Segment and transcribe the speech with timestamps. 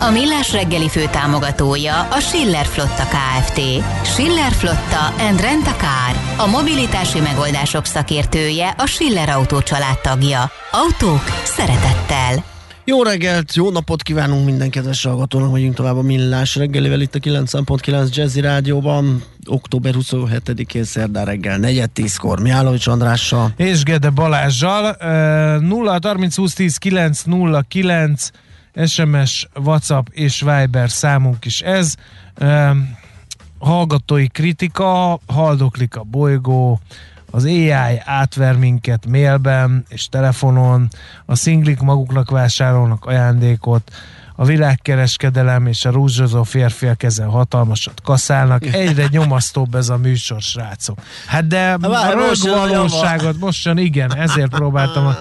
[0.00, 3.60] A Millás reggeli fő támogatója a Schiller Flotta KFT.
[4.04, 6.46] Schiller Flotta and Rent a Car.
[6.46, 9.58] A mobilitási megoldások szakértője a Schiller Autó
[10.02, 10.50] tagja.
[10.70, 12.44] Autók szeretettel.
[12.84, 17.18] Jó reggelt, jó napot kívánunk minden kedves hallgatónak, megyünk tovább a Millás reggelivel itt a
[17.18, 23.52] 9.9 Jazzy Rádióban, október 27-én szerdán reggel 4.10-kor Miálovics Andrással.
[23.56, 24.96] És Gede Balázsjal,
[25.60, 28.30] 0 30 20 10 9 0 9
[28.86, 31.94] SMS, WhatsApp és Viber számunk is ez.
[33.58, 36.80] Hallgatói kritika, haldoklik a bolygó,
[37.30, 40.88] az AI átver minket mailben és telefonon,
[41.26, 43.92] a szinglik maguknak vásárolnak ajándékot,
[44.34, 48.64] a világkereskedelem és a rúzsozó férfiak ezen hatalmasat kaszálnak.
[48.66, 50.98] Egyre nyomasztóbb ez a műsor, srácok.
[51.26, 55.16] Hát de a rög valóságot most jön, igen, ezért próbáltam a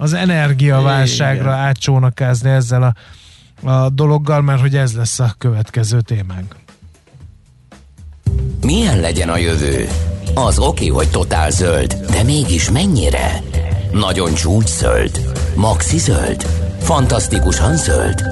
[0.00, 2.82] az energiaválságra átcsónakázni ezzel
[3.62, 6.56] a, a dologgal, mert hogy ez lesz a következő témánk.
[8.60, 9.88] Milyen legyen a jövő?
[10.34, 13.42] Az oké, hogy totál zöld, de mégis mennyire?
[13.92, 15.32] Nagyon csúcs zöld?
[15.54, 16.42] Maxi zöld?
[16.78, 18.22] Fantasztikusan zöld?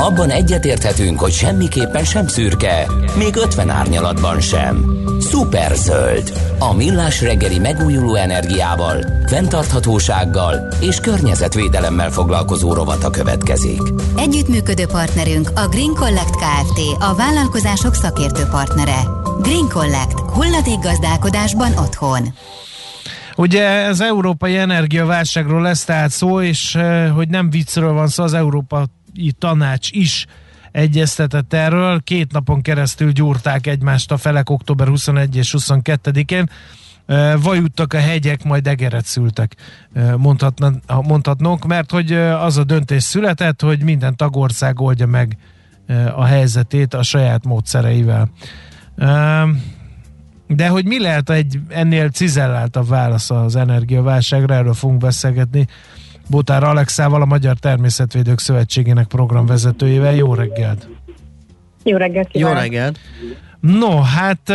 [0.00, 4.84] Abban egyetérthetünk, hogy semmiképpen sem szürke, még 50 árnyalatban sem.
[5.20, 6.32] Szuper zöld.
[6.58, 13.80] A millás reggeli megújuló energiával, fenntarthatósággal és környezetvédelemmel foglalkozó rovata következik.
[14.16, 16.80] Együttműködő partnerünk a Green Collect Kft.
[16.98, 19.00] A vállalkozások szakértő partnere.
[19.40, 20.20] Green Collect.
[20.20, 22.34] Hulladék gazdálkodásban otthon.
[23.36, 28.34] Ugye az európai energiaválságról lesz tehát szó, és eh, hogy nem viccről van szó, az
[28.34, 28.84] Európai
[29.38, 30.26] Tanács is
[30.72, 32.00] egyeztetett erről.
[32.00, 36.50] Két napon keresztül gyúrták egymást a felek október 21 és 22-én.
[37.42, 39.56] Vajuttak a hegyek, majd egeret szültek,
[41.00, 45.36] mondhatnunk, mert hogy az a döntés született, hogy minden tagország oldja meg
[46.14, 48.30] a helyzetét a saját módszereivel.
[50.46, 55.66] De hogy mi lehet egy ennél cizelláltabb válasz az energiaválságra, erről fogunk beszélgetni
[56.30, 60.14] Botár Alexával, a Magyar Természetvédők Szövetségének programvezetőjével.
[60.14, 60.88] Jó reggelt!
[61.82, 62.28] Jó reggelt!
[62.28, 62.56] Kívánok.
[62.56, 62.98] Jó reggelt!
[63.60, 64.52] No, hát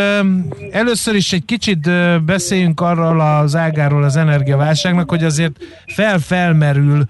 [0.72, 1.90] először is egy kicsit
[2.26, 7.06] beszéljünk arról az ágáról az energiaválságnak, hogy azért fel-felmerül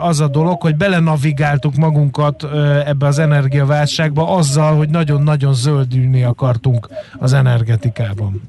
[0.00, 2.44] az a dolog, hogy belenavigáltuk magunkat
[2.86, 6.88] ebbe az energiaválságba azzal, hogy nagyon-nagyon zöldülni akartunk
[7.18, 8.42] az energetikában.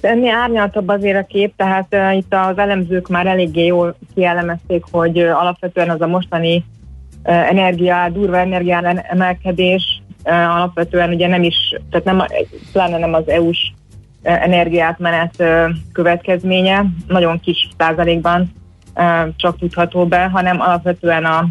[0.00, 5.22] Ennél árnyaltabb azért a kép, tehát uh, itt az elemzők már eléggé jól kielemezték, hogy
[5.22, 6.64] uh, alapvetően az a mostani uh,
[7.50, 12.24] energia, durva energián emelkedés uh, alapvetően ugye nem is, tehát nem,
[12.72, 13.72] pláne nem az EU-s
[14.22, 18.52] uh, energiátmenet uh, következménye, nagyon kis százalékban
[18.96, 21.48] uh, csak tudható be, hanem alapvetően a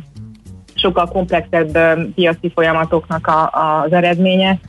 [0.75, 1.77] sokkal komplexebb
[2.15, 4.59] piaci folyamatoknak a, a, az eredménye,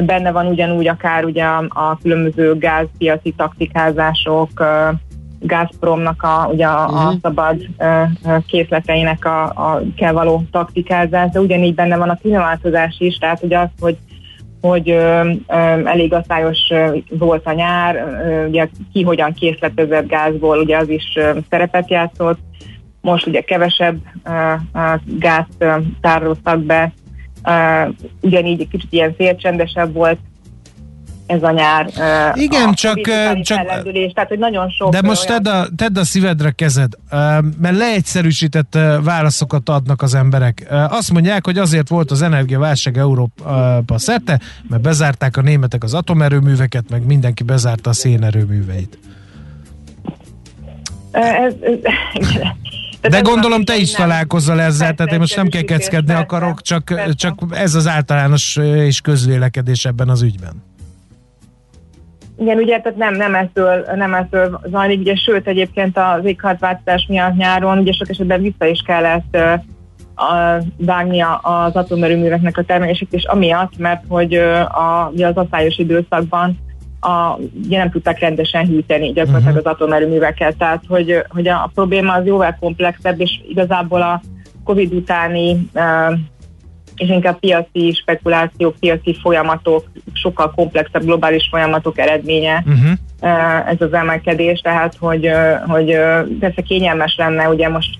[0.00, 4.64] Benne van ugyanúgy akár ugye a, a különböző gázpiaci taktikázások,
[5.44, 7.16] Gazpromnak a, ugye a, a mhm.
[7.22, 7.56] szabad
[8.46, 13.58] készleteinek a, a kell való taktikázás, de ugyanígy benne van a klímaváltozás is, tehát ugye
[13.58, 13.96] az, hogy
[14.60, 15.54] hogy ö, ö,
[15.84, 16.58] elég asszályos
[17.08, 22.38] volt a nyár, ö, ugye ki hogyan készletezett gázból, ugye az is ö, szerepet játszott.
[23.00, 25.64] Most ugye kevesebb ö, ö, gázt
[26.00, 26.92] tároltak be,
[27.44, 30.18] Uh, ugyanígy egy kicsit ilyen félcsendesebb volt
[31.26, 31.86] ez a nyár.
[31.86, 33.00] Uh, Igen, a csak...
[33.42, 34.92] csak tehát, hogy nagyon sok...
[34.92, 35.42] De most olyan...
[35.42, 37.18] tedd, a, tedd a szívedre kezed, uh,
[37.60, 40.66] mert leegyszerűsített uh, válaszokat adnak az emberek.
[40.70, 45.94] Uh, azt mondják, hogy azért volt az energiaválság Európa szerte, mert bezárták a németek az
[45.94, 48.98] atomerőműveket, meg mindenki bezárta a szénerőműveit.
[51.10, 51.76] Ez, ez,
[53.08, 57.38] de gondolom te is találkozol ezzel, tehát én most nem kell keckedni akarok, csak, csak
[57.50, 60.62] ez az általános és közvélekedés ebben az ügyben.
[62.38, 67.36] Igen, ugye, tehát nem, nem ettől, nem ettől zajlik, ugye, sőt egyébként az éghajlatváltozás miatt
[67.36, 69.36] nyáron, ugye sok esetben vissza is kellett
[70.14, 70.62] a,
[71.42, 76.58] az atomerőműveknek a termelését, és amiatt, mert hogy a, ugye az asszályos időszakban
[77.04, 79.66] a, ugye nem tudták rendesen hűteni gyakorlatilag uh-huh.
[79.66, 80.56] az atomerőműveket.
[80.56, 84.22] Tehát, hogy, hogy a, probléma az jóval komplexebb, és igazából a
[84.64, 86.18] Covid utáni uh,
[86.96, 93.68] és inkább piaci spekulációk, piaci folyamatok, sokkal komplexebb globális folyamatok eredménye uh-huh.
[93.68, 95.30] ez az emelkedés, tehát hogy,
[95.66, 95.96] hogy
[96.40, 97.98] persze kényelmes lenne ugye most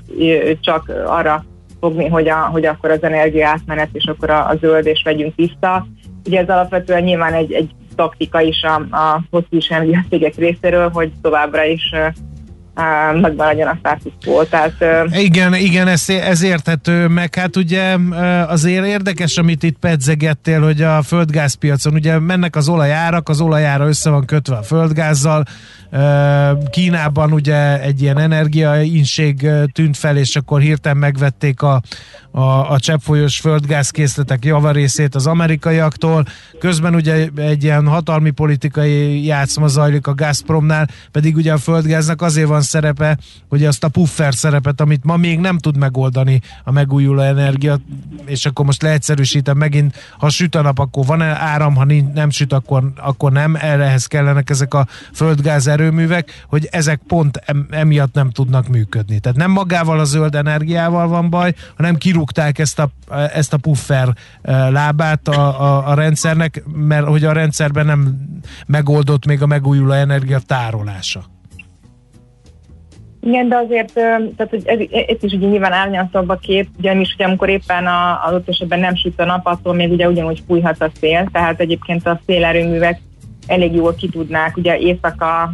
[0.60, 1.44] csak arra
[1.80, 5.34] fogni, hogy, a, hogy akkor az energia átmenet, és akkor a, a zöld, és vegyünk
[5.36, 5.86] vissza.
[6.26, 11.64] Ugye ez alapvetően nyilván egy, egy taktika is a, a foszilis energiacégek részéről, hogy továbbra
[11.64, 11.82] is
[13.20, 14.44] megmaradjon a status quo.
[14.44, 14.72] Tehát,
[15.12, 17.96] igen, igen, ez, ez érthető, meg hát ugye
[18.46, 24.10] azért érdekes, amit itt pedzegettél, hogy a földgázpiacon ugye mennek az olajárak, az olajára össze
[24.10, 25.44] van kötve a földgázzal,
[26.70, 31.82] Kínában ugye egy ilyen energiainség tűnt fel, és akkor hirtelen megvették a,
[32.32, 36.24] a, a cseppfolyós földgázkészletek javarészét az amerikaiaktól.
[36.58, 42.48] Közben ugye egy ilyen hatalmi politikai játszma zajlik a Gazpromnál, pedig ugye a földgáznak azért
[42.48, 43.18] van szerepe,
[43.48, 47.78] hogy azt a puffer szerepet, amit ma még nem tud megoldani a megújuló energia,
[48.24, 51.84] és akkor most leegyszerűsítem megint, ha süt a nap, akkor van áram, ha
[52.14, 58.14] nem süt, akkor, akkor nem, ehhez kellenek ezek a földgáz erőművek, hogy ezek pont emiatt
[58.14, 59.18] nem tudnak működni.
[59.18, 62.88] Tehát nem magával a zöld energiával van baj, hanem kirúgták ezt a,
[63.34, 64.08] ezt a puffer
[64.70, 68.16] lábát a, a, a rendszernek, mert hogy a rendszerben nem
[68.66, 71.22] megoldott még a megújuló energia tárolása.
[73.20, 77.24] Igen, de azért, tehát hogy ez, ez is ugye nyilván árnyaltabb a kép, ugyanis ugye
[77.24, 80.90] amikor éppen a, adott esetben nem süt a nap, attól még ugye ugyanúgy fújhat a
[81.00, 83.00] szél, tehát egyébként a szélerőművek
[83.46, 85.52] elég jól ki tudnák, ugye éjszaka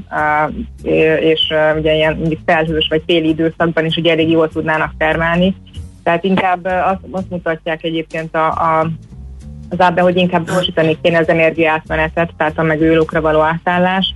[1.20, 5.54] és ugye ilyen felhős vagy téli időszakban is ugye elég jól tudnának termelni.
[6.08, 8.90] Tehát inkább azt, azt mutatják egyébként a, a,
[9.68, 14.14] az ábbe, hogy inkább gyorsítani kéne az energiátmenetet, tehát a megújulókra való átállás,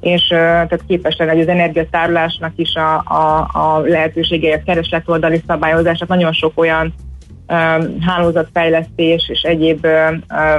[0.00, 5.98] és tehát képes lenne, hogy az energiatárolásnak is a, a, a lehetősége, a keresletoldali szabályozás,
[5.98, 6.94] tehát nagyon sok olyan
[8.00, 9.86] hálózatfejlesztés és egyéb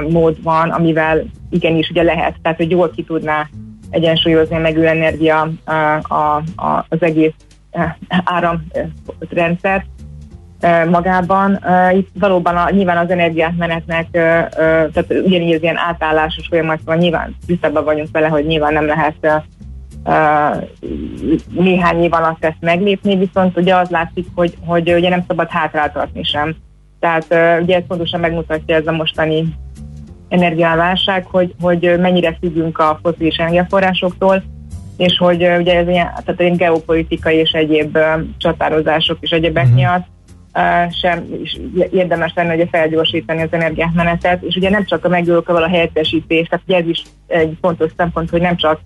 [0.08, 3.48] mód van, amivel igenis ugye lehet, tehát hogy jól ki tudná
[3.90, 6.14] egyensúlyozni a megülő energia a,
[6.56, 7.34] a, az egész
[8.24, 9.84] áramrendszer
[10.90, 11.60] magában.
[11.92, 18.08] Itt valóban a, nyilván az energiátmenetnek, tehát ugyanígy az ilyen átállásos folyamatban nyilván tisztában vagyunk
[18.12, 19.42] vele, hogy nyilván nem lehet
[21.50, 26.22] néhány év alatt ezt meglépni, viszont ugye az látszik, hogy, hogy ugye nem szabad hátráltatni
[26.22, 26.54] sem.
[27.00, 29.44] Tehát ugye ez pontosan megmutatja ez a mostani
[30.28, 34.42] energiáválság, hogy, hogy mennyire függünk a foszilis energiaforrásoktól,
[34.96, 37.98] és hogy ugye ez ilyen, tehát ilyen geopolitikai és egyéb
[38.38, 39.78] csatározások és egyébek uh-huh.
[39.78, 40.06] miatt
[40.90, 41.58] sem is
[41.90, 46.64] érdemes lenne ugye felgyorsítani az energiátmenetet, és ugye nem csak a megújulókkal a helyettesítés, tehát
[46.66, 48.80] ugye ez is egy fontos szempont, hogy nem csak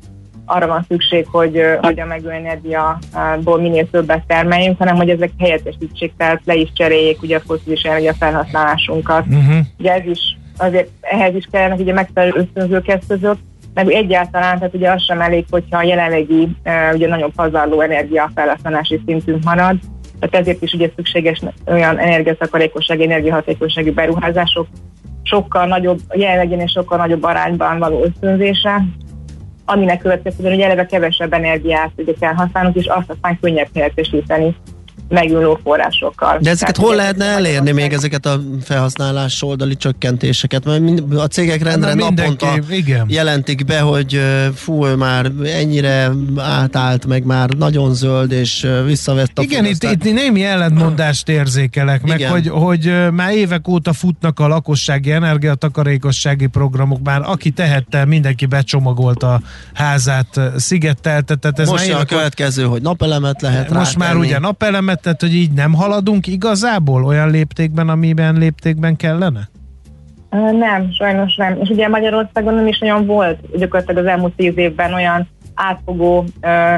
[0.47, 6.13] arra van szükség, hogy, hogy a megújuló energiából minél többet termeljünk, hanem hogy ezek helyettesítsék,
[6.17, 9.27] tehát le is cseréljék ugye a foszilis energia felhasználásunkat.
[9.27, 9.57] Uh-huh.
[9.79, 13.37] Ugye ez is, azért ehhez is kellene ugye megfelelő ösztönzők eszközök,
[13.75, 16.49] meg egyáltalán, tehát ugye az sem elég, hogyha a jelenlegi
[16.95, 19.77] ugye nagyon pazarló energia felhasználási szintünk marad,
[20.21, 24.67] tehát ezért is ugye szükséges olyan energiaszakarékossági, energiahatékonysági beruházások
[25.23, 28.85] sokkal nagyobb, jelenlegén sokkal nagyobb arányban való ösztönzése,
[29.65, 34.57] aminek következően, hogy eleve kevesebb energiát ugye kell használnunk, és azt aztán könnyebb helyettesíteni
[35.09, 36.39] megülő forrásokkal.
[36.41, 40.65] De ezeket Tehát, hol lehetne elérni még ezeket a felhasználás oldali csökkentéseket?
[40.65, 43.07] Mert mind, a cégek rendre naponta igen.
[43.09, 44.21] jelentik be, hogy
[44.55, 50.45] fú, már ennyire átállt, meg már nagyon zöld, és visszavett a Igen, itt, itt némi
[50.45, 52.31] ellentmondást érzékelek, meg igen.
[52.31, 59.23] hogy, hogy már évek óta futnak a lakossági energiatakarékossági programok, már aki tehette, mindenki becsomagolt
[59.23, 59.41] a
[59.75, 61.59] házát, szigeteltetett.
[61.59, 64.05] Ez Most már a következő, hogy napelemet lehet Most rátenni.
[64.05, 69.49] már ugye napelemet tehát hogy így nem haladunk igazából olyan léptékben, amiben léptékben kellene?
[70.59, 71.59] Nem, sajnos nem.
[71.61, 76.27] És ugye Magyarországon nem is nagyon volt gyakorlatilag az elmúlt tíz évben olyan átfogó uh,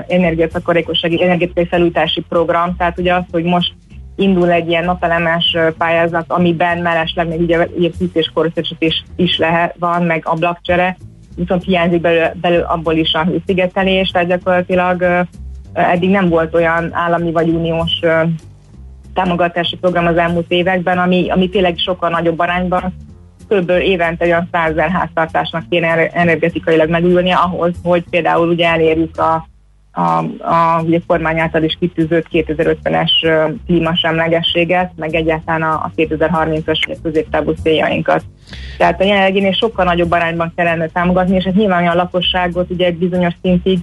[0.09, 3.73] energiatakarékossági, energetikai felújítási program, tehát ugye az, hogy most
[4.17, 8.33] indul egy ilyen napelemes pályázat, amiben mellesleg még ugye, ugye fűtés
[8.79, 10.97] is, is lehet, van, meg ablakcsere,
[11.37, 15.27] viszont hiányzik belül, belül abból is a hőszigetelés, tehát gyakorlatilag uh,
[15.73, 18.01] eddig nem volt olyan állami vagy uniós
[19.15, 22.95] támogatási program az elmúlt években, ami, ami tényleg sokkal nagyobb arányban
[23.49, 29.47] több évente olyan 100 háztartásnak kéne energetikailag megülni ahhoz, hogy például ugye elérjük a,
[29.93, 33.11] a, a ugye kormány által is kitűzött 2050-es
[33.67, 38.23] klímasemlegességet, meg egyáltalán a, a 2030-as középtávú céljainkat.
[38.77, 43.35] Tehát a jelenleginél sokkal nagyobb arányban kellene támogatni, és ez nyilván a lakosságot ugye bizonyos
[43.43, 43.79] szintig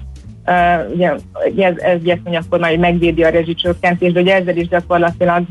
[0.47, 5.43] Uh, ugye, ez, ez mondja, akkor majd megvédi a rezsicsökkentést, de ugye ezzel is gyakorlatilag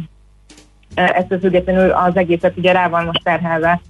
[0.94, 3.80] ettől függetlenül az egészet ugye rá van most terhelve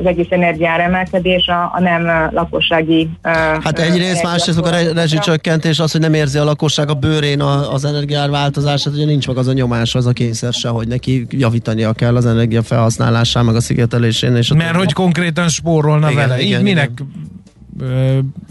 [0.00, 3.10] az egész energiára emelkedés a, a nem lakossági...
[3.22, 8.30] Hát egyrészt, másrészt a rezsicsökkentés az, hogy nem érzi a lakosság a bőrén az energiár
[8.30, 12.16] változását, ugye nincs meg az a nyomás, az a kényszer se, hogy neki javítania kell
[12.16, 14.36] az energia felhasználásán, meg a szigetelésén.
[14.36, 16.40] És a Mert hogy konkrétan spórolna igen, vele.
[16.40, 17.38] Igen, Így minek igen.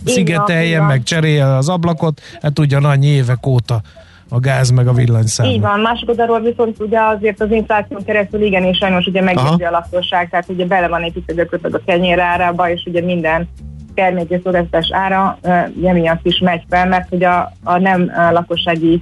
[0.06, 3.82] Szigeteljen, meg cserélje az ablakot, hát ugyanannyi évek óta
[4.30, 5.46] a gáz meg a villanyszám.
[5.46, 9.64] Így van, másik oldalról viszont ugye azért az infláción keresztül igen, és sajnos ugye megérzi
[9.64, 13.48] a lakosság, tehát ugye bele van építve gyakorlatilag a kenyér árába, és ugye minden
[13.94, 15.40] termék szolgáltatás ára
[15.76, 19.02] ugye miatt is megy fel, mert hogy a, a nem a lakossági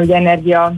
[0.00, 0.74] ugye energia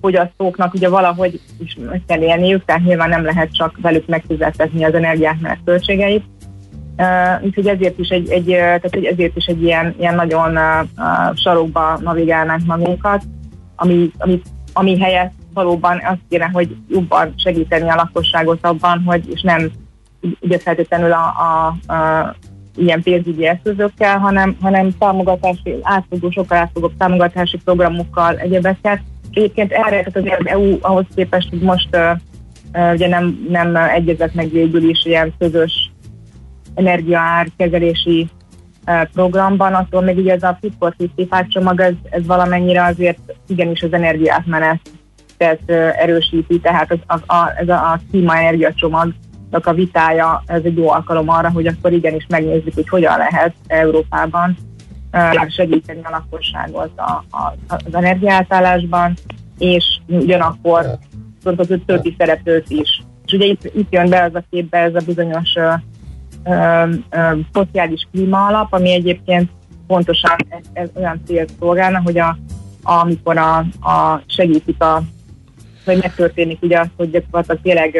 [0.00, 4.94] fogyasztóknak ugye valahogy is meg kell élniük, tehát nyilván nem lehet csak velük megfizetni az
[4.94, 6.24] energiáknak költségeit.
[7.00, 11.98] Uh, úgyhogy ezért is egy, egy, tehát ezért is egy ilyen, ilyen nagyon uh, sarokba
[12.02, 13.22] navigálnánk magunkat,
[13.76, 14.40] ami, ami,
[14.72, 19.70] ami helyett valóban azt kéne, hogy jobban segíteni a lakosságot abban, hogy és nem
[20.40, 21.34] ugye feltétlenül a,
[21.86, 22.34] a, a
[22.76, 29.00] ilyen pénzügyi eszközökkel, hanem, hanem támogatási, átfogó, sokkal átfogóbb támogatási programokkal, egyebeket.
[29.30, 31.96] Egyébként erre, tehát azért az EU ahhoz képest, hogy most
[32.72, 35.90] uh, ugye nem, nem egyezett meg végül is ilyen közös
[36.80, 38.28] energiaár kezelési
[39.12, 43.82] programban, attól még ugye ez a Fit for 55 csomag, ez, ez valamennyire azért igenis
[43.82, 50.62] az energiátmenetet erősíti, tehát az, a, a, ez a, a klímaenergia csomagnak a vitája, ez
[50.64, 54.56] egy jó alkalom arra, hogy akkor igenis megnézzük, hogy hogyan lehet Európában
[55.48, 59.14] segíteni a lakosságot a, a, az energiátállásban,
[59.58, 60.98] és ugyanakkor
[61.44, 63.02] az többi szereplőt is.
[63.26, 65.56] És ugye itt, itt jön be az a képbe ez a bizonyos
[67.52, 69.50] szociális klímaalap, ami egyébként
[69.86, 72.36] pontosan ez, ez olyan célt szolgálna, hogy a,
[72.82, 75.02] amikor a, a segítik a
[75.84, 77.96] hogy megtörténik ugye az, hogy gyakorlatilag tényleg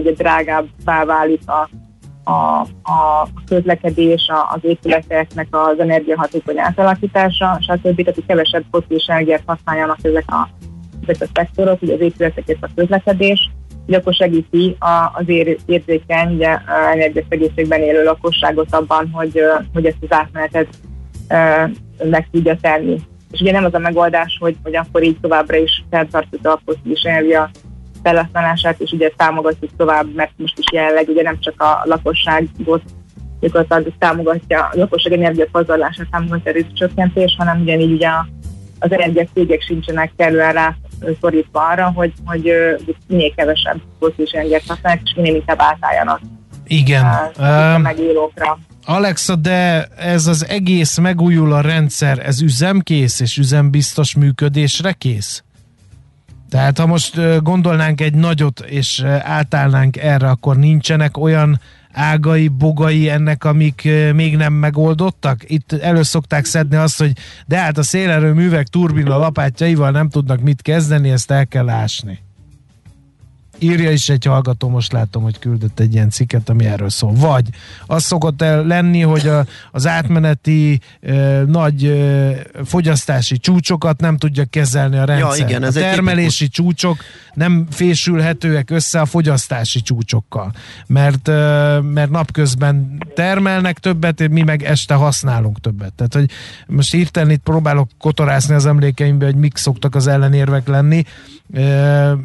[0.00, 1.68] ugye drágábbá válik a,
[2.30, 7.96] a, a közlekedés, az épületeknek az energiahatékony átalakítása, stb.
[7.96, 10.48] Tehát, hogy kevesebb foszilis energiát használjanak ezek a,
[11.06, 13.50] ezek a szektorok, ugye az épületek és a közlekedés,
[13.88, 14.76] hogy akkor segíti
[15.14, 16.58] az ér, érzékeny, ugye
[16.92, 19.40] energiaszegénységben élő lakosságot abban, hogy,
[19.74, 20.68] hogy ezt az átmenetet
[22.04, 23.00] meg tudja tenni.
[23.30, 27.02] És ugye nem az a megoldás, hogy, hogy akkor így továbbra is feltartjuk a foszilis
[27.02, 27.50] energia
[28.02, 32.82] felhasználását, és ugye támogatjuk tovább, mert most is jelenleg ugye nem csak a lakosságot
[33.40, 38.08] gyakorlatilag támogatja, a lakosság energiapazarlását támogatja a csökkentés, hanem ugyanígy ugye
[38.78, 40.76] az energiacégek sincsenek kellően rá
[41.20, 42.52] szorítva arra, hogy, hogy
[43.06, 46.20] minél kevesebb foszilis energiát használják, és minél inkább átálljanak
[46.68, 47.04] igen.
[47.04, 48.58] a uh, megélókra.
[48.84, 55.42] Alexa, de ez az egész megújul a rendszer, ez üzemkész és üzembiztos működésre kész?
[56.50, 61.60] Tehát ha most gondolnánk egy nagyot, és átállnánk erre, akkor nincsenek olyan
[61.98, 65.50] ágai, bogai ennek, amik még nem megoldottak?
[65.50, 67.12] Itt elő szokták szedni azt, hogy
[67.46, 72.26] de hát a szélerőművek turbina lapátjaival nem tudnak mit kezdeni, ezt el kell ásni.
[73.58, 77.12] Írja is egy hallgató, most látom, hogy küldött egy ilyen cikket, ami erről szól.
[77.14, 77.48] Vagy
[77.86, 81.12] az szokott el lenni, hogy a, az átmeneti e,
[81.42, 85.38] nagy e, fogyasztási csúcsokat nem tudja kezelni a rendszer.
[85.38, 86.96] Ja, igen, ez a termelési egy csúcsok
[87.34, 90.52] nem fésülhetőek össze a fogyasztási csúcsokkal,
[90.86, 95.92] mert, e, mert napközben termelnek többet, mi meg este használunk többet.
[95.92, 96.30] Tehát, hogy
[96.66, 101.04] most írteni itt próbálok kotorászni az emlékeimbe, hogy mik szoktak az ellenérvek lenni.
[101.52, 102.16] E,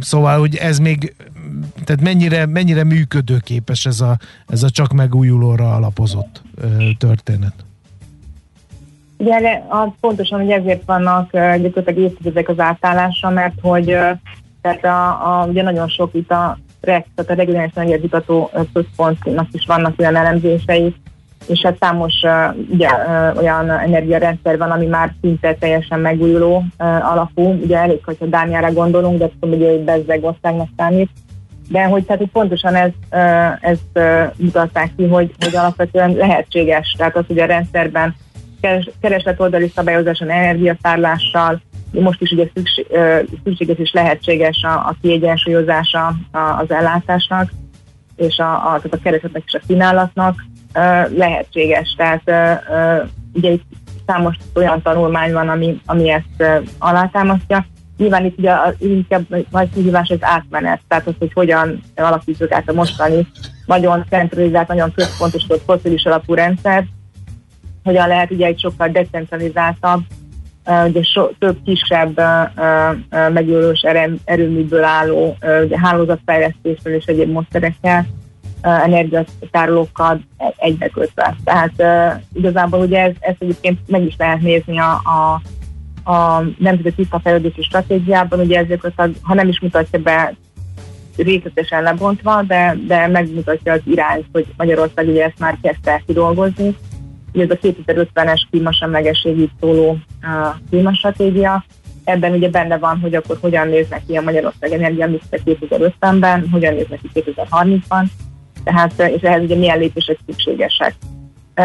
[0.00, 1.14] Szóval, hogy ez még,
[1.84, 4.18] tehát mennyire, mennyire működőképes ez a,
[4.48, 6.42] ez a csak megújulóra alapozott
[6.98, 7.54] történet?
[9.16, 13.96] Ugye az pontosan, hogy ezért vannak gyakorlatilag évtizedek az átállásra, mert hogy
[14.62, 19.66] tehát a, a, ugye nagyon sok itt a REX, tehát a regionális energiakutató központnak is
[19.66, 20.94] vannak olyan elemzései,
[21.46, 22.14] és hát számos
[22.70, 22.88] ugye,
[23.36, 26.64] olyan energiarendszer van, ami már szinte teljesen megújuló
[27.02, 27.42] alapú.
[27.42, 31.10] Ugye elég, hogyha Dániára gondolunk, de tudom, hogy egy bezzeg országnak számít.
[31.68, 32.90] De hogy, tehát, hogy pontosan ez,
[33.94, 36.94] uh, mutatták ki, hogy, hogy alapvetően lehetséges.
[36.98, 38.14] Tehát az, hogy a rendszerben
[38.60, 42.86] keres, kereslet oldali szabályozáson, energiaszárlással, most is ugye szükség,
[43.44, 46.14] szükséges és lehetséges a, a kiegyensúlyozása
[46.58, 47.50] az ellátásnak,
[48.16, 50.44] és a, a, tehát a keresletnek és a kínálatnak,
[51.16, 51.94] lehetséges.
[51.96, 52.22] Tehát
[53.32, 53.64] ugye itt
[54.06, 57.66] számos olyan tanulmány van, ami, ami ezt alátámasztja.
[57.96, 62.72] Nyilván itt ugye inkább nagy kihívás az átmenet, tehát az, hogy hogyan alakítsuk át a
[62.72, 63.26] mostani
[63.66, 66.84] nagyon centralizált, nagyon központosított foszilis alapú rendszer,
[67.84, 70.02] hogyan lehet ugye egy sokkal decentralizáltabb
[70.86, 72.20] ugye so, több kisebb
[73.08, 73.84] megőrős
[74.24, 78.06] erőműből álló ugye, hálózatfejlesztésről és egyéb módszerekkel,
[78.62, 80.20] energiatárolókkal
[80.56, 81.36] egybekötve.
[81.44, 81.72] Tehát
[82.32, 85.40] igazából ugye ez, ezt egyébként meg is lehet nézni a, a
[86.04, 87.20] a Nemzeti Tiszta
[87.62, 88.92] Stratégiában, ugye ezeket,
[89.22, 90.34] ha nem is mutatja be
[91.16, 96.76] részletesen lebontva, de, de megmutatja az irányt, hogy Magyarország ugye ezt már kezdte kidolgozni.
[97.32, 99.98] Ugye ez a 2050-es klímasemlegességig szóló uh,
[100.70, 101.64] klímastratégia,
[102.04, 107.00] ebben ugye benne van, hogy akkor hogyan néznek ki a Magyarország energiamixe 2050-ben, hogyan néznek
[107.12, 108.04] ki 2030-ban,
[108.64, 110.94] tehát, és ehhez ugye milyen lépések szükségesek.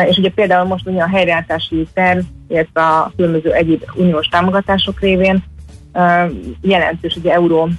[0.10, 5.44] És ugye például most ugye a helyreállítási terv, illetve a különböző egyéb uniós támogatások révén
[6.62, 7.70] jelentős ugye euró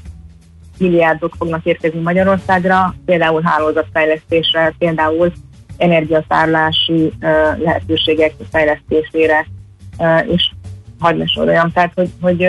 [0.79, 5.33] milliárdok fognak érkezni Magyarországra, például hálózatfejlesztésre, például
[5.77, 7.13] energiaszárlási
[7.59, 9.47] lehetőségek fejlesztésére,
[10.27, 10.51] és
[10.99, 11.73] hagyd ne soroljam.
[11.73, 12.49] Tehát, hogy, hogy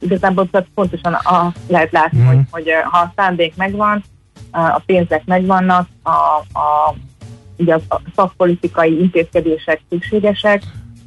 [0.00, 2.26] igazából pontosan a, lehet látni, mm.
[2.26, 4.02] hogy, hogy ha a szándék megvan,
[4.50, 6.94] a pénzek megvannak, a, a,
[7.56, 10.62] ugye a szakpolitikai intézkedések szükségesek,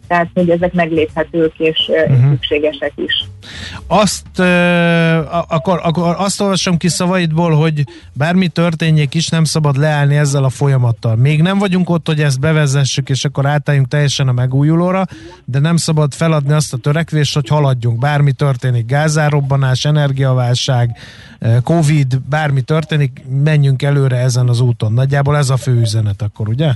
[0.07, 2.29] tehát hogy ezek megléphetők és uh-huh.
[2.29, 3.23] szükségesek is.
[3.87, 4.45] Azt, uh,
[5.53, 7.83] akkor, akkor azt olvasom ki szavaidból, hogy
[8.13, 11.15] bármi történjék is, nem szabad leállni ezzel a folyamattal.
[11.15, 15.05] Még nem vagyunk ott, hogy ezt bevezessük, és akkor átálljunk teljesen a megújulóra,
[15.45, 17.99] de nem szabad feladni azt a törekvést, hogy haladjunk.
[17.99, 20.97] Bármi történik, gázárobbanás, energiaválság,
[21.63, 24.93] Covid, bármi történik, menjünk előre ezen az úton.
[24.93, 26.73] Nagyjából ez a fő üzenet akkor, ugye?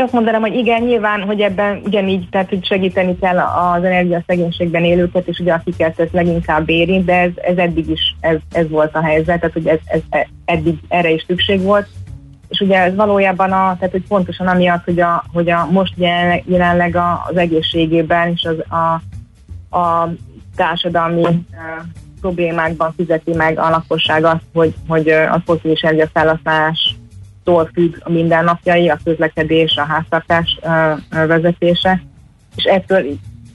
[0.00, 5.26] Azt mondanám, hogy igen, nyilván, hogy ebben ugyanígy, tehát hogy segíteni kell az energiaszegénységben élőket,
[5.28, 9.02] és ugye akiket ez leginkább érint, de ez, ez eddig is ez, ez volt a
[9.02, 10.00] helyzet, tehát hogy ez, ez,
[10.44, 11.88] eddig erre is szükség volt.
[12.48, 15.94] És ugye ez valójában, a, tehát hogy pontosan amiatt, hogy a, hogy a most
[16.44, 19.00] jelenleg, a, az egészségében és az, a,
[19.78, 20.12] a
[20.56, 21.24] társadalmi
[22.20, 26.97] problémákban fizeti meg a lakosság azt, hogy, hogy a foszilis energiafelhasználás
[27.48, 30.58] tól függ a mindennapjai, a közlekedés, a háztartás
[31.10, 32.02] vezetése,
[32.56, 33.04] és ettől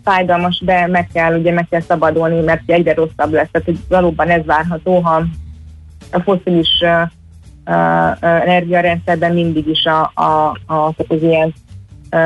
[0.04, 3.48] fájdalmas, de meg kell, ugye meg kell szabadulni, mert egyre rosszabb lesz.
[3.52, 5.24] Tehát, hogy valóban ez várható, ha
[6.12, 7.02] a foszilis uh,
[7.66, 11.54] uh, energiarendszerben mindig is a, a, a, az ilyen
[12.12, 12.20] uh,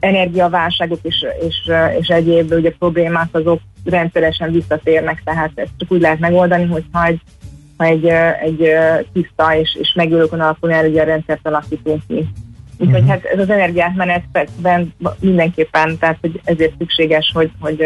[0.00, 6.18] energiaválságok és, és, és egyéb ugye, problémák azok rendszeresen visszatérnek, tehát ezt csak úgy lehet
[6.18, 7.20] megoldani, hogyha egy
[7.80, 8.06] ha egy,
[8.42, 8.72] egy
[9.12, 12.28] tiszta és, és megülőkön alapuló energiarendszert alakítunk ki.
[12.78, 13.08] Úgyhogy uh-huh.
[13.08, 17.80] hát ez az energiátmenetben mindenképpen, tehát hogy ezért szükséges, hogy, hogy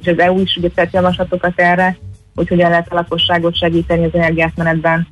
[0.00, 1.96] és az EU is ugye tett javaslatokat erre,
[2.34, 5.06] hogy hogyan lehet a lakosságot segíteni az energiátmenetben,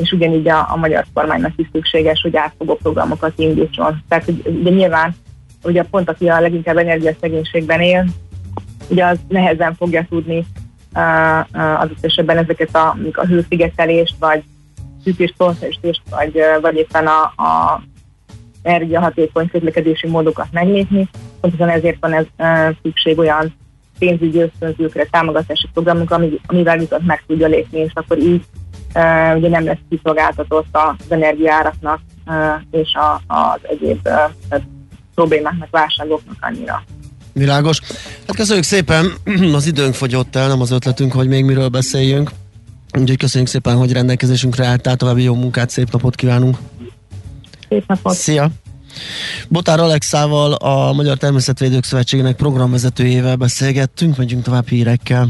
[0.00, 4.02] és ugyanígy a, a magyar kormánynak is szükséges, hogy átfogó programokat indítson.
[4.08, 5.14] Tehát hogy, ugye nyilván,
[5.64, 8.04] ugye pont aki a leginkább energiaszegénységben él,
[8.88, 10.44] ugye az nehezen fogja tudni
[11.52, 14.42] adott esetben ezeket a, a hőszigetelést, vagy
[15.04, 17.82] szűkés torzsést, vagy, vagy éppen a, a
[18.62, 21.08] energiahatékony közlekedési módokat meglépni.
[21.40, 22.26] Pontosan ezért van ez
[22.82, 23.54] szükség olyan
[23.98, 28.44] pénzügyi ösztönzőkre, támogatási programokra, amivel viszont meg tudja lépni, és akkor így
[28.94, 32.34] uh, ugye nem lesz kiszolgáltatott az energiáraknak uh,
[32.70, 34.08] és a, az egyéb
[34.50, 34.60] uh,
[35.14, 36.82] problémáknak, válságoknak annyira.
[37.32, 37.80] Világos.
[38.26, 39.12] Hát köszönjük szépen,
[39.54, 42.30] az időnk fogyott el, nem az ötletünk, hogy még miről beszéljünk.
[42.98, 46.56] Úgyhogy köszönjük szépen, hogy rendelkezésünkre álltál, további jó munkát, szép napot kívánunk.
[47.68, 48.14] Szép napot.
[48.14, 48.50] Szia!
[49.48, 55.28] Botár Alexával, a Magyar Természetvédők Szövetségének programvezetőjével beszélgettünk, megyünk tovább hírekkel.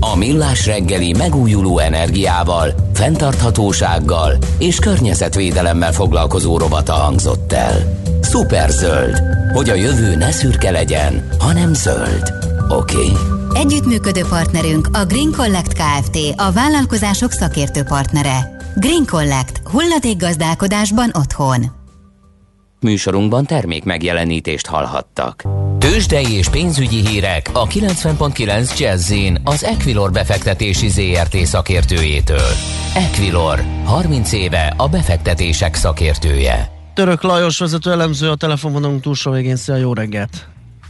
[0.00, 8.00] A Millás reggeli megújuló energiával, fenntarthatósággal és környezetvédelemmel foglalkozó rovata hangzott el.
[8.32, 12.32] Superzöld, hogy a jövő ne szürke legyen, hanem zöld.
[12.68, 12.96] Oké?
[12.96, 13.12] Okay?
[13.54, 16.18] Együttműködő partnerünk a Green Collect Kft.
[16.36, 18.56] a vállalkozások szakértő partnere.
[18.76, 19.60] Green Collect.
[19.64, 21.64] Hulladékgazdálkodásban otthon.
[22.80, 25.44] Műsorunkban termék megjelenítést hallhattak.
[25.78, 29.12] Tőzsdei és pénzügyi hírek a 90.9 jazz
[29.44, 32.50] az Equilor befektetési ZRT szakértőjétől.
[32.94, 36.80] Equilor, 30 éve a befektetések szakértője.
[36.94, 39.56] Török Lajos vezető elemző a telefonvonalunk túlsó végén.
[39.56, 40.46] Szia, jó reggelt!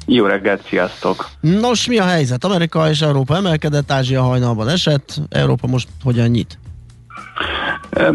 [0.07, 1.29] Jó reggelt, sziasztok!
[1.41, 2.45] Nos, mi a helyzet?
[2.45, 6.59] Amerika és Európa emelkedett, Ázsia hajnalban esett, Európa most hogyan nyit?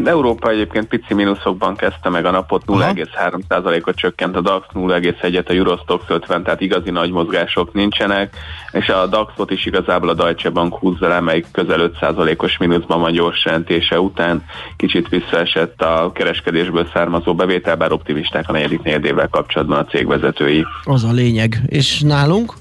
[0.05, 6.03] Európa egyébként pici mínuszokban kezdte meg a napot, 0,3%-ot csökkent a DAX, 0,1-et a Eurostox
[6.07, 8.35] 50, tehát igazi nagy mozgások nincsenek,
[8.71, 13.11] és a DAX-ot is igazából a Deutsche Bank húzza le, melyik közel 5%-os mínuszban van
[13.11, 14.45] gyors jelentése után,
[14.77, 20.65] kicsit visszaesett a kereskedésből származó bevétel, bár optimisták a negyedik negyedével kapcsolatban a cégvezetői.
[20.83, 21.57] Az a lényeg.
[21.67, 22.53] És nálunk?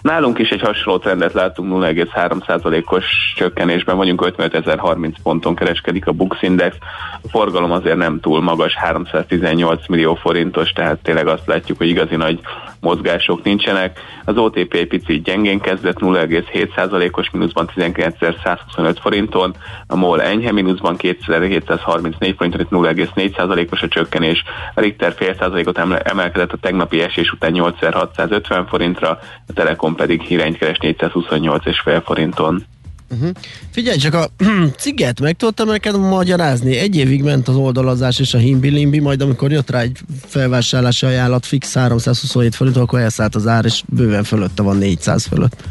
[0.00, 3.04] Nálunk is egy hasonló trendet látunk, 0,3%-os
[3.36, 6.76] csökkenésben vagyunk, 55.030 ponton kereskedik a Bux Index.
[7.22, 12.16] A forgalom azért nem túl magas, 318 millió forintos, tehát tényleg azt látjuk, hogy igazi
[12.16, 12.40] nagy
[12.80, 14.00] mozgások nincsenek.
[14.24, 19.54] Az OTP egy picit gyengén kezdett, 0,7%-os mínuszban 19.125 forinton,
[19.86, 24.42] a MOL enyhe mínuszban 2734 forinton, itt 0,4%-os a csökkenés,
[24.74, 30.58] a Richter fél százalékot emelkedett a tegnapi esés után 8650 forintra, a Telekom pedig hirányt
[30.58, 32.64] keres 428,5 forinton.
[33.10, 33.30] Uh-huh.
[33.70, 34.26] Figyelj csak, a
[34.82, 36.76] ciget meg tudtam neked magyarázni.
[36.76, 41.46] Egy évig ment az oldalazás és a himbi-limbi, majd amikor jött rá egy felvásárlási ajánlat
[41.46, 45.62] fix 327 forint, akkor elszállt az ár, és bőven fölötte van 400 fölött.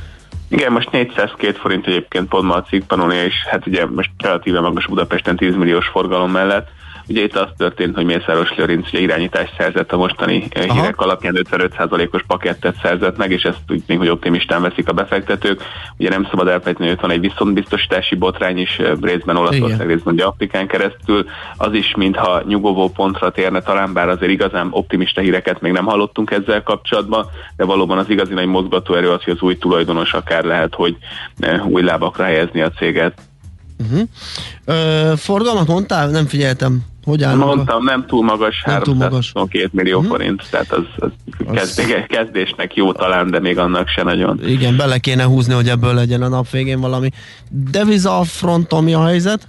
[0.47, 4.87] Igen, most 402 forint egyébként pont ma a cikkpanolja, és hát ugye most relatíve magas
[4.87, 6.67] Budapesten 10 milliós forgalom mellett
[7.07, 10.73] Ugye itt az történt, hogy Mészáros Lőrinc ugye irányítást szerzett a mostani eh, Aha.
[10.73, 15.61] hírek alapján 55%-os pakettet szerzett meg, és ezt úgy még, hogy optimistán veszik a befektetők.
[15.97, 20.13] Ugye nem szabad elfelejteni, hogy ott van egy viszontbiztosítási botrány is eh, részben Olaszország, részben
[20.13, 21.25] ugye Afrikán keresztül.
[21.57, 26.31] Az is, mintha nyugovó pontra térne talán, bár azért igazán optimista híreket még nem hallottunk
[26.31, 30.75] ezzel kapcsolatban, de valóban az igazi nagy mozgatóerő az, hogy az új tulajdonos akár lehet,
[30.75, 30.97] hogy
[31.39, 33.21] eh, új lábakra helyezni a céget.
[33.79, 34.07] Uh-huh.
[34.65, 36.09] Ö, forgalmat mondtál?
[36.09, 36.85] Nem figyeltem.
[37.07, 40.11] Hogy állnak Mondtam, nem túl magas, nem 322 millió uh-huh.
[40.11, 41.09] forint, tehát az, az,
[41.45, 41.81] az...
[42.07, 44.39] kezdésnek jó talán, de még annak se nagyon.
[44.47, 47.09] Igen, bele kéne húzni, hogy ebből legyen a nap végén valami.
[47.49, 49.47] Deviza fronton mi a helyzet?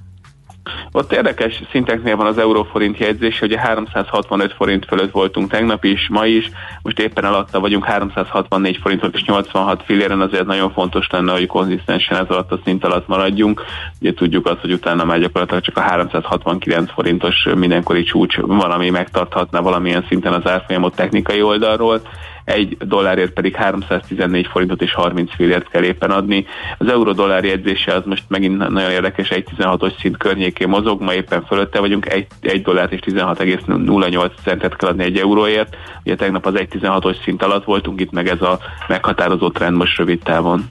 [0.93, 6.27] Ott érdekes szinteknél van az euróforint jegyzés, hogy 365 forint fölött voltunk tegnap is, ma
[6.27, 6.51] is,
[6.83, 12.19] most éppen alatta vagyunk 364 forint és 86 filléren, azért nagyon fontos lenne, hogy konzisztensen
[12.19, 13.65] ez alatt a szint alatt maradjunk.
[14.01, 19.63] Ugye tudjuk azt, hogy utána már gyakorlatilag csak a 369 forintos mindenkori csúcs valami megtarthatna
[19.63, 22.01] valamilyen szinten az árfolyamot technikai oldalról
[22.49, 26.47] egy dollárért pedig 314 forintot és 30 fillért kell éppen adni.
[26.79, 31.45] Az euró-dollár jegyzése az most megint nagyon érdekes, egy 16-os szint környékén mozog, ma éppen
[31.45, 35.77] fölötte vagyunk, egy, egy dollárt és 16,08 centet kell adni egy euróért.
[36.05, 38.59] Ugye tegnap az 1,16-os szint alatt voltunk, itt meg ez a
[38.89, 40.71] meghatározó trend most rövid távon.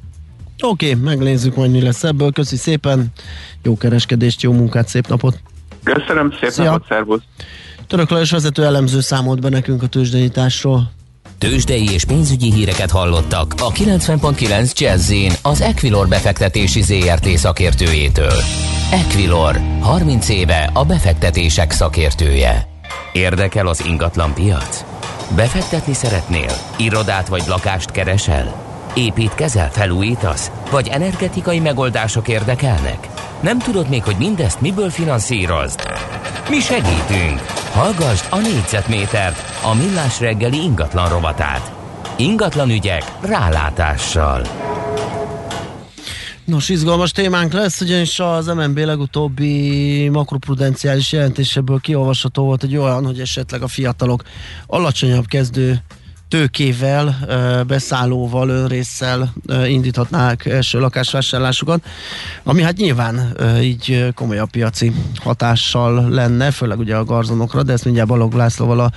[0.63, 2.31] Oké, okay, megnézzük majd mi lesz ebből.
[2.31, 3.05] Köszi szépen,
[3.63, 5.39] jó kereskedést, jó munkát, szép napot!
[5.83, 6.63] Köszönöm, szép Szia.
[6.63, 7.21] napot, szervusz!
[7.87, 10.95] Török Lajos vezető elemző számolt be nekünk a tőzsdenyításról.
[11.37, 18.41] Tőzsdei és pénzügyi híreket hallottak a 90.9 jazz az Equilor befektetési ZRT szakértőjétől.
[18.91, 22.67] Equilor, 30 éve a befektetések szakértője.
[23.13, 24.83] Érdekel az ingatlan piac?
[25.35, 26.51] Befektetni szeretnél?
[26.77, 28.66] Irodát vagy lakást keresel?
[28.97, 30.51] Építkezel, felújítasz?
[30.71, 33.07] Vagy energetikai megoldások érdekelnek?
[33.41, 35.79] Nem tudod még, hogy mindezt miből finanszírozd?
[36.49, 37.39] Mi segítünk!
[37.71, 41.71] Hallgassd a négyzetmétert, a millás reggeli ingatlan rovatát.
[42.17, 44.41] Ingatlan ügyek rálátással.
[46.45, 53.19] Nos, izgalmas témánk lesz, ugyanis az MNB legutóbbi makroprudenciális jelentéseből kiolvasható volt egy olyan, hogy
[53.19, 54.23] esetleg a fiatalok
[54.67, 55.81] alacsonyabb kezdő
[56.29, 57.15] tőkével,
[57.67, 59.33] beszállóval, önrészsel
[59.67, 61.83] indíthatnák első lakásvásárlásukat,
[62.43, 64.91] ami hát nyilván így komolyabb piaci
[65.23, 68.89] hatással lenne, főleg ugye a garzonokra, de ezt mindjárt Balog Lászlóval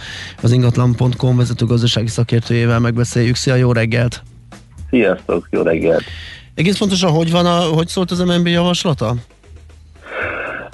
[0.43, 3.35] az ingatlan.com vezető gazdasági szakértőjével megbeszéljük.
[3.35, 4.23] Szia, jó reggelt!
[4.91, 6.03] Sziasztok, jó reggelt!
[6.55, 9.15] Egész pontosan, hogy van, a, hogy szólt az MNB javaslata?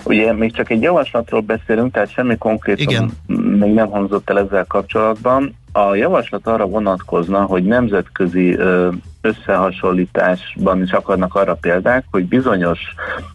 [0.05, 2.87] Ugye még csak egy javaslatról beszélünk, tehát semmi konkrét
[3.27, 5.55] még nem hangzott el ezzel kapcsolatban.
[5.77, 8.59] A javaslat arra vonatkozna, hogy nemzetközi
[9.27, 12.81] összehasonlításban is akarnak arra példák, hogy bizonyos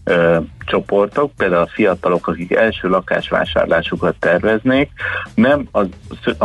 [0.04, 4.91] ö, csoportok, például a fiatalok, akik első lakásvásárlásukat terveznék,
[5.36, 5.80] nem a,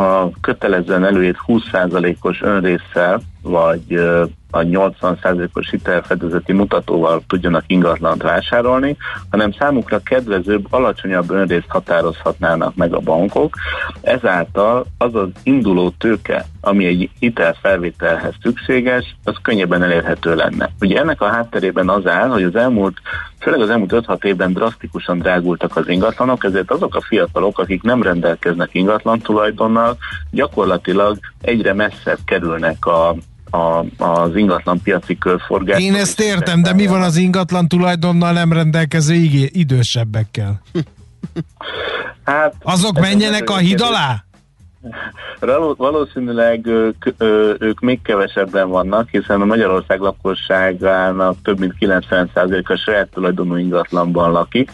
[0.00, 8.96] a kötelezően előírt 20%-os önrészsel, vagy ö, a 80%-os hitelfedezeti mutatóval tudjanak ingatlant vásárolni,
[9.30, 13.54] hanem számukra kedvezőbb, alacsonyabb önrészt határozhatnának meg a bankok.
[14.00, 20.70] Ezáltal az az induló tőke, ami egy hitelfelvételhez szükséges, az könnyebben elérhető lenne.
[20.80, 22.96] Ugye ennek a hátterében az áll, hogy az elmúlt,
[23.40, 28.02] főleg az elmúlt 5-6 évben drasztikusan drágultak az ingatlanok, ezért azok a fiatalok, akik nem
[28.02, 29.96] rendelkeznek ingatlan tulajdonnal,
[30.30, 33.16] gyakorlatilag egyre messzebb kerülnek a
[33.50, 35.82] a, az ingatlan piaci körforgás.
[35.82, 39.14] Én ezt értem, de mi van az ingatlan tulajdonnal nem rendelkező
[39.52, 40.62] idősebbekkel?
[42.24, 44.25] Hát, Azok menjenek a híd alá?
[45.76, 47.04] Valószínűleg ők,
[47.58, 54.70] ők még kevesebben vannak, hiszen a Magyarország lakosságának több mint 90%-a saját tulajdonú ingatlanban lakik.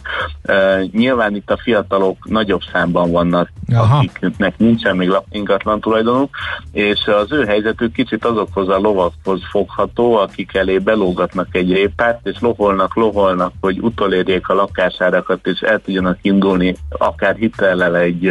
[0.93, 3.97] Nyilván itt a fiatalok nagyobb számban vannak, Aha.
[3.97, 6.37] akiknek nincsen még ingatlan tulajdonuk,
[6.73, 12.37] és az ő helyzetük kicsit azokhoz a lovakhoz fogható, akik elé belógatnak egy répát, és
[12.41, 18.27] loholnak, loholnak, hogy utolérjék a lakásárakat, és el tudjanak indulni akár hitellel egy,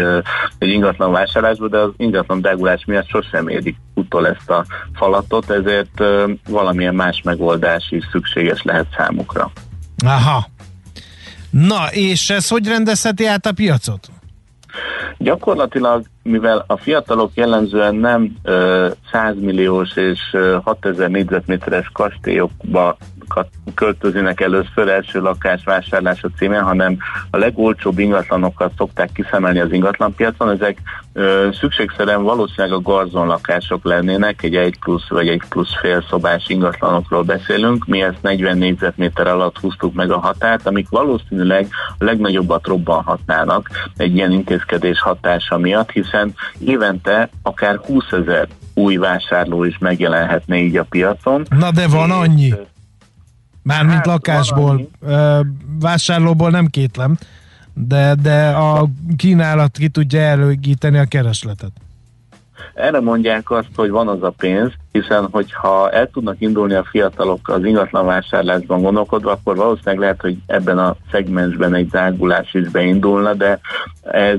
[0.58, 6.04] egy ingatlan vásárlásba, de az ingatlan drágulás miatt sosem érik utol ezt a falatot, ezért
[6.50, 9.52] valamilyen más megoldás is szükséges lehet számukra.
[10.06, 10.46] Aha.
[11.50, 14.10] Na, és ez hogy rendezheti át a piacot?
[15.18, 20.20] Gyakorlatilag, mivel a fiatalok jellemzően nem ö, 100 milliós és
[20.64, 22.98] 6000 négyzetméteres kastélyokba
[23.76, 26.98] költözinek először első lakás vásárlása címén, hanem
[27.32, 30.50] a legolcsóbb ingatlanokat szokták kiszemelni az ingatlanpiacon.
[30.50, 30.78] Ezek
[31.14, 36.44] ö, szükségszerűen valószínűleg a garzon lakások lennének, egy 1 plusz vagy egy plusz fél szobás
[36.48, 37.86] ingatlanokról beszélünk.
[37.86, 41.68] Mi ezt 40 négyzetméter alatt húztuk meg a határt, amik valószínűleg
[41.98, 49.64] a legnagyobbat robbanhatnának egy ilyen intézkedés hatása miatt, hiszen évente akár 20 ezer új vásárló
[49.64, 51.46] is megjelenhetne így a piacon.
[51.50, 52.54] Na de van annyi.
[53.64, 54.90] Mármint hát, lakásból,
[55.80, 57.18] vásárlóból nem kétlem,
[57.74, 61.72] de, de a kínálat ki tudja előígíteni a keresletet.
[62.74, 67.48] Erre mondják azt, hogy van az a pénz, hiszen hogyha el tudnak indulni a fiatalok
[67.48, 73.34] az ingatlan vásárlásban gondolkodva, akkor valószínűleg lehet, hogy ebben a szegmensben egy drágulás is beindulna,
[73.34, 73.60] de
[74.02, 74.38] ez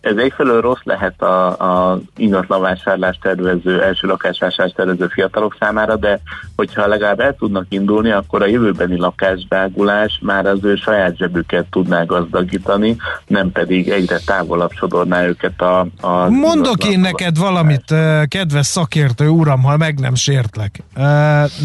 [0.00, 6.20] ez egyfelől rossz lehet a, a ingatlanvásárlás tervező, első lakásvásárlás tervező fiatalok számára, de
[6.56, 12.04] hogyha legalább el tudnak indulni, akkor a jövőbeni lakásdrágulás már az ő saját zsebüket tudná
[12.04, 15.86] gazdagítani, nem pedig egyre távolabb sodorná őket a...
[16.00, 17.94] a Mondok én neked valamit,
[18.28, 20.82] kedves szakértő uram, ha meg nem sértlek.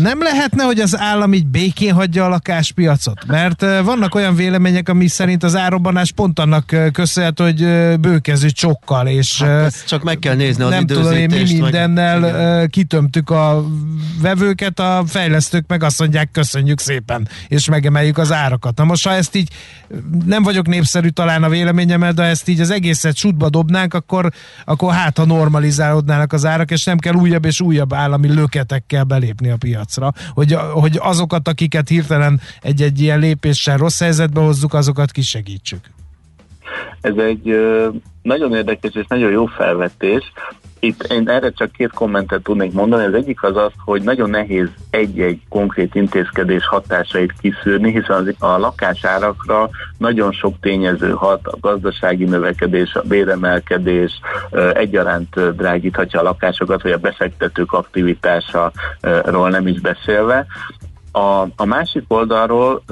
[0.01, 3.25] Nem lehetne, hogy az állam így békén hagyja a lakáspiacot?
[3.27, 7.61] Mert vannak olyan vélemények, ami szerint az árobbanás pont annak köszönhető, hogy
[7.99, 12.69] bőkezű csokkal, és hát csak meg kell nézni az nem tudom én, mi mindennel meg...
[12.69, 13.65] kitömtük a
[14.21, 18.77] vevőket, a fejlesztők meg azt mondják, köszönjük szépen, és megemeljük az árakat.
[18.77, 19.49] Na most, ha ezt így
[20.25, 24.31] nem vagyok népszerű talán a véleményemmel, de ezt így az egészet sútba dobnánk, akkor,
[24.65, 29.49] akkor hát, ha normalizálódnának az árak, és nem kell újabb és újabb állami löketekkel belépni
[29.49, 35.94] a piacra, hogy, hogy azokat, akiket hirtelen egy-egy ilyen lépéssel rossz helyzetbe hozzuk, azokat kisegítsük.
[37.05, 37.59] Ez egy
[38.21, 40.31] nagyon érdekes és nagyon jó felvetés.
[40.79, 43.05] Itt én erre csak két kommentet tudnék mondani.
[43.05, 48.57] Az egyik az az, hogy nagyon nehéz egy-egy konkrét intézkedés hatásait kiszűrni, hiszen az, a
[48.57, 54.19] lakásárakra nagyon sok tényező hat, a gazdasági növekedés, a béremelkedés
[54.73, 60.45] egyaránt drágíthatja a lakásokat, vagy a befektetők aktivitásáról nem is beszélve.
[61.11, 62.83] A, a másik oldalról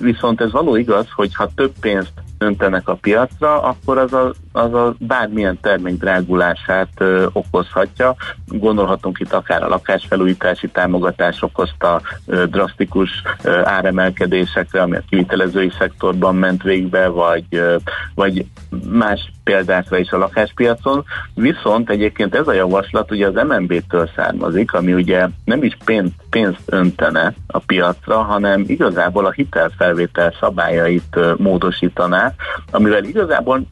[0.00, 4.74] viszont ez való igaz, hogy ha több pénzt öntenek a piacra, akkor az a, az
[4.74, 8.14] a bármilyen termék drágulását ö, okozhatja.
[8.46, 13.10] Gondolhatunk itt akár a lakásfelújítási támogatás okozta ö, drasztikus
[13.42, 17.76] ö, áremelkedésekre, ami a kivitelezői szektorban ment végbe, vagy, ö,
[18.14, 18.46] vagy
[18.88, 21.04] más példákra is a lakáspiacon.
[21.34, 26.62] Viszont egyébként ez a javaslat ugye az MNB-től származik, ami ugye nem is pénzt, pénzt
[26.66, 32.34] öntene a piacra, hanem igazából a hitelfelvétel szabályait módosítaná,
[32.70, 33.66] amivel igazából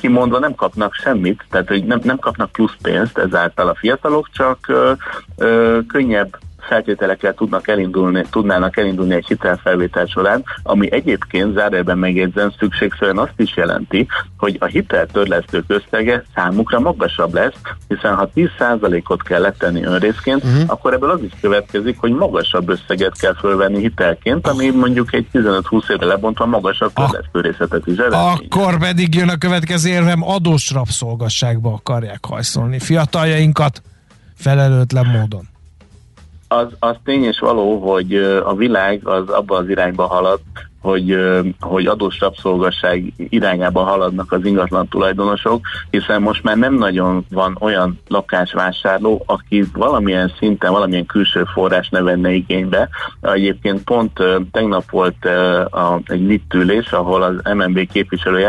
[0.00, 4.68] kimondva nem kapnak semmit, tehát hogy nem, nem kapnak plusz pénzt ezáltal a fiatalok, csak
[4.68, 4.92] ö,
[5.36, 13.18] ö, könnyebb feltételekkel tudnak elindulni, tudnának elindulni egy hitelfelvétel során, ami egyébként zárójelben megjegyzem szükségszerűen
[13.18, 17.54] azt is jelenti, hogy a hiteltörlesztők összege számukra magasabb lesz,
[17.88, 20.62] hiszen ha 10%-ot kell letenni önrészként, uh-huh.
[20.66, 25.90] akkor ebből az is következik, hogy magasabb összeget kell fölvenni hitelként, ami mondjuk egy 15-20
[25.90, 28.20] évre lebontva magasabb törlesztő részletet is eredmény.
[28.20, 33.82] Akkor pedig jön a következő érvem, adós rabszolgasságba akarják hajszolni fiataljainkat
[34.34, 35.52] felelőtlen módon
[36.54, 38.14] az, az tény és való, hogy
[38.44, 40.40] a világ az abban az irányba halad,
[40.84, 41.18] hogy,
[41.60, 48.00] hogy adós rabszolgasság irányába haladnak az ingatlan tulajdonosok, hiszen most már nem nagyon van olyan
[48.08, 52.88] lakásvásárló, aki valamilyen szinten, valamilyen külső forrás ne venne igénybe.
[53.20, 54.20] Egyébként pont
[54.52, 55.28] tegnap volt
[56.04, 58.46] egy littülés, ahol az MNB képviselői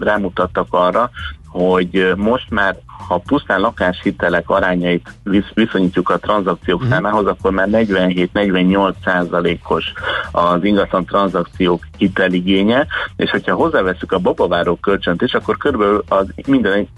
[0.00, 1.10] rámutattak arra,
[1.50, 2.76] hogy most már
[3.08, 5.08] ha pusztán lakáshitelek arányait
[5.54, 6.94] viszonyítjuk a tranzakciók uh-huh.
[6.94, 9.84] számához, akkor már 47-48 százalékos
[10.32, 12.86] az ingatlan tranzakciók hiteligénye,
[13.16, 16.88] és hogyha hozzáveszünk a babaváró kölcsönt is, akkor körülbelül az minden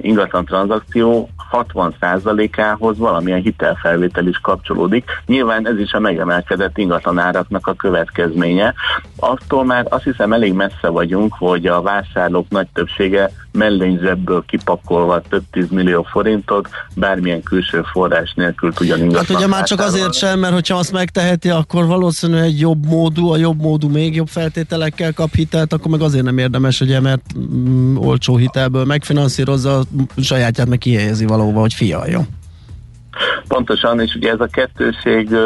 [0.00, 5.04] ingatlan tranzakció 60 százalékához valamilyen hitelfelvétel is kapcsolódik.
[5.26, 8.74] Nyilván ez is a megemelkedett ingatlan áraknak a következménye.
[9.16, 15.42] Attól már azt hiszem elég messze vagyunk, hogy a vásárlók nagy többsége mellényzsebből kipakolva több
[15.50, 19.24] tíz millió forintot bármilyen külső forrás nélkül tudjon ingatlan.
[19.24, 23.30] Hát ugye már csak azért sem, mert hogyha azt megteheti, akkor valószínűleg egy jobb módú,
[23.30, 27.22] a jobb módú még jobb feltételekkel kap hitelt, akkor meg azért nem érdemes, ugye, mert
[27.38, 29.84] mm, olcsó hitelből megfinanszírozza, a
[30.22, 32.26] sajátját meg kihelyezi valóban, hogy fialjon.
[33.48, 35.36] Pontosan, és ugye ez a kettőség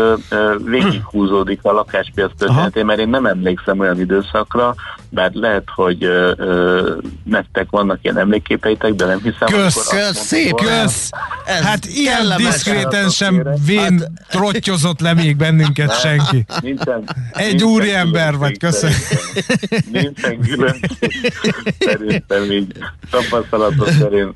[0.65, 4.75] végighúzódik a lakáspiac történetén, mert én nem emlékszem olyan időszakra,
[5.09, 6.93] bár lehet, hogy ö, ö,
[7.25, 9.49] nektek vannak ilyen emlékképeitek, de nem hiszem.
[9.49, 11.11] Kösz, kösz, szép, kösz!
[11.45, 14.11] Hát ilyen diszkréten sem vén hát...
[14.29, 16.45] trottyozott le még bennünket nem, senki.
[16.61, 18.97] Nincsen, Egy úri ember vagy, köszönöm.
[19.93, 21.33] Nincsen különbség.
[21.79, 22.73] Szerintem így
[23.11, 24.33] tapasztalatot szerint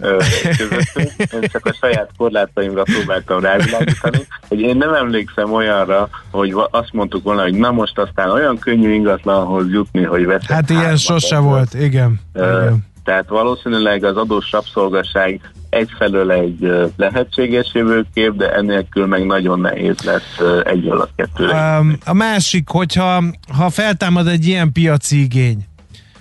[0.57, 1.13] közöttünk.
[1.17, 2.83] Én csak a saját korlátaimra
[3.25, 8.31] próbáltam rávilágítani, hogy én nem emlékszem olyanra, hogy azt mondtuk volna, hogy na most aztán
[8.31, 12.21] olyan könnyű ingatlanhoz jutni, hogy veszek Hát ilyen sose volt, igen.
[12.35, 12.89] Uh, igen.
[13.05, 20.65] Tehát valószínűleg az adós rabszolgaság egyfelől egy lehetséges jövőkép, de ennélkül meg nagyon nehéz lesz
[20.65, 21.79] egy alatt kettőre.
[21.79, 23.23] Um, a másik, hogyha
[23.57, 25.65] ha feltámad egy ilyen piaci igény,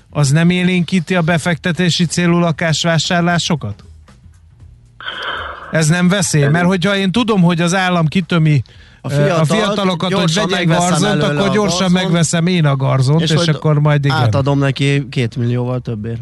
[0.09, 3.83] az nem élénkíti a befektetési célú lakásvásárlásokat?
[5.71, 8.61] Ez nem veszély, mert hogyha én tudom, hogy az állam kitömi
[9.01, 13.31] a, fiatal, a fiatalokat, hogy vegyek garzont, akkor gyorsan garzont, megveszem én a garzont, és,
[13.31, 14.17] és akkor majd igen.
[14.17, 16.21] Átadom neki két millióval többért.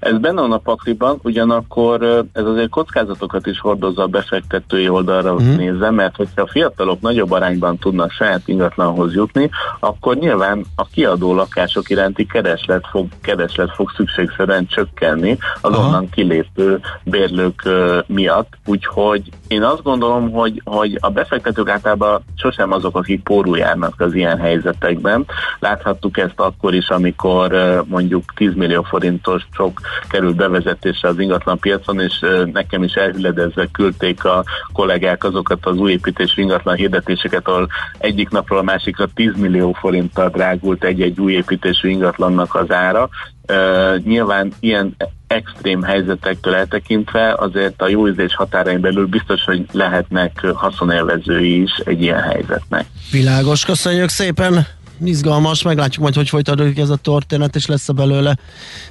[0.00, 2.02] Ez benne van a pakliban, ugyanakkor
[2.32, 5.56] ez azért kockázatokat is hordozza a befektetői oldalra uh-huh.
[5.56, 11.34] nézve, mert hogyha a fiatalok nagyobb arányban tudnak saját ingatlanhoz jutni, akkor nyilván a kiadó
[11.34, 15.86] lakások iránti kereslet fog, kereslet fog szükségszerűen csökkenni az Aha.
[15.86, 17.68] onnan kilépő bérlők
[18.06, 18.52] miatt.
[18.66, 24.14] Úgyhogy én azt gondolom, hogy, hogy a befektetők általában sosem azok, akik pórul járnak az
[24.14, 25.26] ilyen helyzetekben.
[25.58, 32.00] Láthattuk ezt akkor is, amikor mondjuk 10 millió forintos sok került bevezetésre az ingatlan piacon,
[32.00, 38.58] és nekem is elhüledezve küldték a kollégák azokat az újépítés ingatlan hirdetéseket, ahol egyik napról
[38.58, 43.08] a másikra 10 millió forinttal drágult egy-egy újépítésű ingatlannak az ára.
[43.50, 50.46] Uh, nyilván ilyen extrém helyzetektől eltekintve azért a jó ízés határain belül biztos, hogy lehetnek
[50.54, 52.86] haszonélvezői is egy ilyen helyzetnek.
[53.10, 54.66] Világos, köszönjük szépen!
[55.04, 58.36] izgalmas, meglátjuk majd, hogy folytatódik ez a történet, és lesz a belőle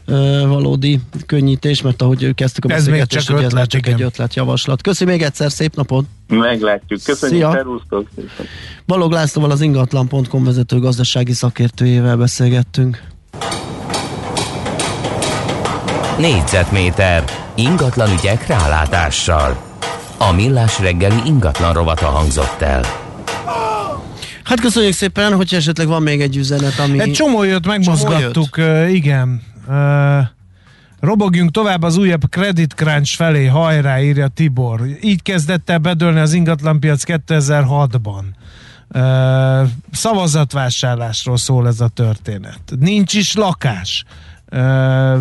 [0.05, 3.93] ö, valódi könnyítés, mert ahogy ők kezdtük a beszélgetést, hogy ez csak igen.
[3.93, 4.81] egy ötlet, javaslat.
[4.81, 6.05] Köszi még egyszer, szép napot!
[6.27, 8.07] Meglátjuk, köszönjük, szervusztok!
[8.85, 13.01] Balog Lászlóval az ingatlan.com vezető gazdasági szakértőjével beszélgettünk.
[16.19, 17.23] Négyzetméter
[17.55, 19.57] ingatlan ügyek rálátással.
[20.17, 22.81] A millás reggeli ingatlan rovata hangzott el.
[24.43, 26.99] Hát köszönjük szépen, hogyha esetleg van még egy üzenet, ami...
[26.99, 28.87] Egy csomó jött, megmozgattuk, csomó jött.
[28.87, 29.41] Uh, igen.
[29.67, 30.19] Uh,
[30.99, 34.81] robogjunk tovább az újabb Credit Crunch felé, hajrá, írja Tibor.
[35.01, 38.23] Így kezdett el bedőlni az ingatlanpiac 2006-ban.
[38.93, 42.61] Uh, szavazatvásárlásról szól ez a történet.
[42.79, 44.05] Nincs is lakás.
[44.51, 45.17] Uh,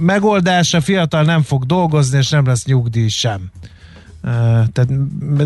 [0.00, 3.50] megoldása fiatal nem fog dolgozni, és nem lesz nyugdíj sem.
[4.72, 4.88] Tehát,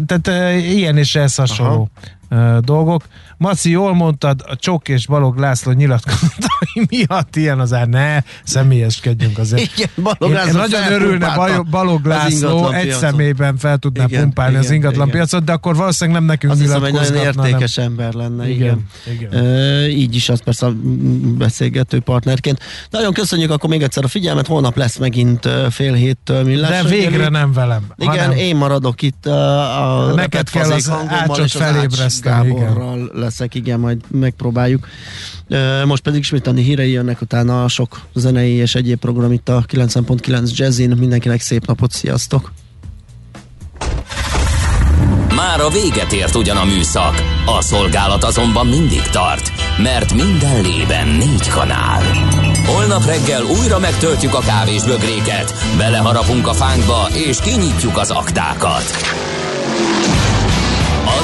[0.06, 1.90] tehát ilyen és ez hasonló
[2.30, 3.04] uh, dolgok.
[3.36, 9.38] Maci, jól mondtad, a Csok és Balog László nyilatkozatai miatt ilyen az ár, ne személyeskedjünk
[9.38, 9.76] azért.
[9.76, 14.70] Igen, Balog László nagyon örülne Balog László egy személyben fel tudná igen, pumpálni igen, az
[14.70, 15.18] ingatlan igen.
[15.18, 17.86] piacot, de akkor valószínűleg nem nekünk Azt hiszem, egy nagyon értékes nem.
[17.86, 18.86] ember lenne, igen.
[19.12, 19.28] igen.
[19.30, 19.44] igen.
[19.44, 20.68] E, így is az persze
[21.38, 22.58] beszélgető partnerként.
[22.90, 26.82] Nagyon köszönjük akkor még egyszer a figyelmet, holnap lesz megint fél héttől millás.
[26.82, 27.82] De végre nem velem.
[27.96, 28.36] Igen, hanem...
[28.36, 32.54] én maradok itt a, a Neked kell az ácsot felébreszteni.
[33.24, 34.86] Leszek, igen, majd megpróbáljuk.
[35.84, 40.90] Most pedig ismét hírei jönnek utána sok zenei és egyéb program itt a 9.9 Jazzin.
[40.90, 42.52] Mindenkinek szép napot, sziasztok!
[45.36, 49.50] Már a véget ért ugyan a műszak, a szolgálat azonban mindig tart,
[49.82, 52.02] mert minden lében négy kanál.
[52.66, 58.84] Holnap reggel újra megtöltjük a kávés bögréket, beleharapunk a fánkba és kinyitjuk az aktákat.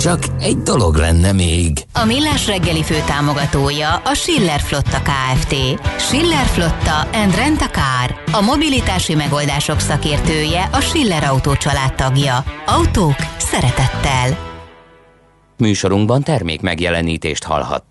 [0.00, 1.84] Csak egy dolog lenne még.
[1.92, 5.54] A Millás reggeli fő támogatója a Schiller Flotta KFT.
[5.98, 8.22] Schiller Flotta and Rent a Car.
[8.32, 11.52] A mobilitási megoldások szakértője a Schiller Autó
[11.96, 12.44] tagja.
[12.66, 14.38] Autók szeretettel.
[15.56, 17.90] Műsorunkban termék megjelenítést hallhattak.